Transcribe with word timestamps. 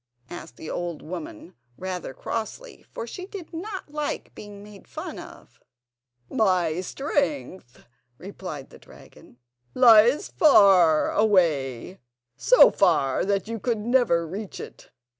asked 0.31 0.57
the 0.57 0.67
old 0.67 1.03
woman, 1.03 1.53
rather 1.77 2.11
crossly, 2.11 2.83
for 2.91 3.05
she 3.05 3.27
did 3.27 3.53
not 3.53 3.91
like 3.91 4.33
being 4.33 4.63
made 4.63 4.87
fun 4.87 5.19
of. 5.19 5.59
"My 6.27 6.81
strength," 6.81 7.85
replied 8.17 8.71
the 8.71 8.79
dragon, 8.79 9.37
"lies 9.75 10.27
far 10.29 11.11
away; 11.11 11.99
so 12.35 12.71
far 12.71 13.23
that 13.25 13.47
you 13.47 13.59
could 13.59 13.77
never 13.77 14.27
reach 14.27 14.59
it. 14.59 14.89